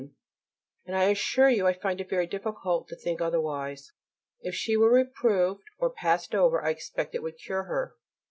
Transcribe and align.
and 0.87 0.95
I 0.95 1.03
assure 1.11 1.47
you 1.51 1.67
I 1.67 1.77
find 1.79 2.01
it 2.01 2.09
very 2.09 2.25
difficult 2.25 2.87
to 2.87 2.95
think 2.95 3.21
otherwise. 3.21 3.91
If 4.41 4.55
she 4.55 4.75
were 4.75 4.91
reproved, 4.91 5.65
or 5.77 5.91
passed 5.91 6.33
over, 6.33 6.65
I 6.65 6.71
expect 6.71 7.13
it 7.13 7.21
would 7.21 7.37
cure 7.37 7.65
her. 7.65 7.95